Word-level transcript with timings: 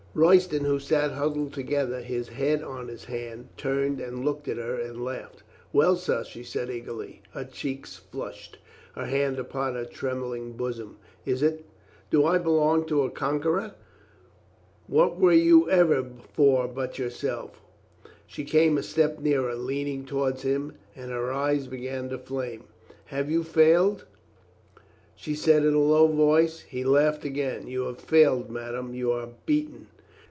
Royston, 0.13 0.65
who 0.65 0.77
sat 0.77 1.11
huddled 1.11 1.53
together, 1.53 2.01
his 2.01 2.27
head 2.27 2.61
on 2.61 2.89
his 2.89 3.05
hand, 3.05 3.47
turned 3.55 4.01
and 4.01 4.25
looked 4.25 4.49
at 4.49 4.57
her 4.57 4.75
and 4.77 5.01
laughed. 5.05 5.41
"Well, 5.71 5.95
sir?" 5.95 6.25
she 6.25 6.43
said 6.43 6.69
eagerly, 6.69 7.21
her 7.31 7.45
cheeks 7.45 7.95
flushed, 7.95 8.57
her 8.93 9.05
hand 9.05 9.39
upon 9.39 9.75
her 9.75 9.85
trembling 9.85 10.51
bosom. 10.51 10.97
"Is 11.25 11.41
it— 11.41 11.63
do 12.11 12.25
I 12.25 12.39
belong 12.39 12.85
to 12.87 13.03
a 13.03 13.09
conqueror?" 13.09 13.73
"What 14.87 15.17
were 15.17 15.31
you 15.31 15.69
ever 15.69 16.05
for 16.33 16.67
but 16.67 16.99
yourself?" 16.99 17.61
She 18.27 18.43
came 18.43 18.77
a 18.77 18.83
step 18.83 19.19
nearer, 19.21 19.55
leaning 19.55 20.03
toward 20.05 20.41
him, 20.41 20.73
and 20.93 21.09
her 21.11 21.31
eyes 21.31 21.67
began 21.67 22.09
to 22.09 22.17
flame. 22.17 22.65
"Have 23.05 23.31
you 23.31 23.43
failed?" 23.45 24.03
she 25.15 25.33
said 25.35 25.63
in 25.63 25.73
a 25.73 25.79
low 25.79 26.07
voice. 26.07 26.59
He 26.63 26.83
laughed 26.83 27.23
again. 27.23 27.67
"You 27.67 27.83
have 27.85 27.99
failed, 28.01 28.49
madame. 28.49 28.93
You 28.93 29.13
are 29.13 29.29
beaten." 29.45 29.87